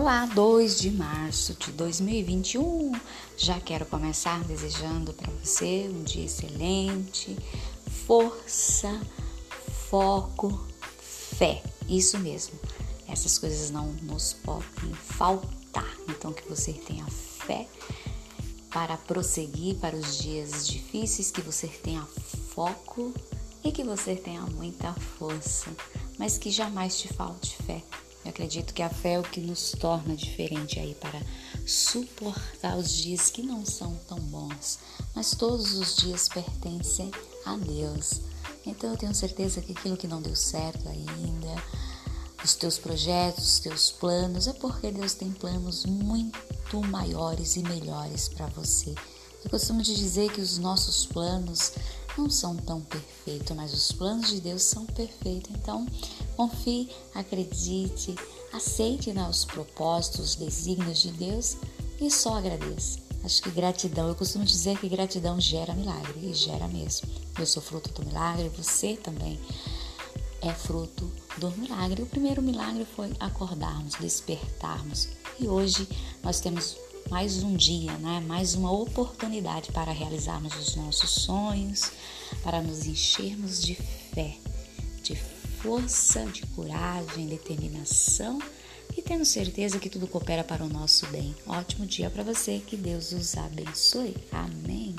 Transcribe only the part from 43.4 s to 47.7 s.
os teus planos, é porque Deus tem planos muito maiores e